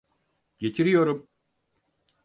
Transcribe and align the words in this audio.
Getiriyorum. 0.59 1.29